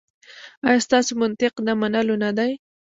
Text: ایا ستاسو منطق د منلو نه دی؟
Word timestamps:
ایا 0.67 0.79
ستاسو 0.85 1.11
منطق 1.21 1.53
د 1.67 1.67
منلو 1.81 2.15
نه 2.23 2.29
دی؟ 2.37 2.51